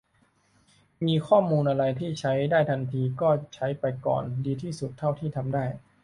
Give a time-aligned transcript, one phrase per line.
[1.05, 5.65] มีข้อมูลอะไรที่ใช้ได้ทันที ก็ใช้ไปก่อน ดีที่สุดเท่าที่ทำได้